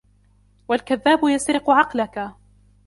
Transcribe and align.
وَالْكَذَّابُ 0.67 1.19
يَسْرِقُ 1.23 1.69
عَقْلَك 1.69 2.31